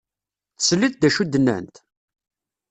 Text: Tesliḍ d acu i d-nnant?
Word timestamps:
Tesliḍ 0.57 0.93
d 0.95 1.03
acu 1.07 1.21
i 1.23 1.25
d-nnant? 1.25 1.75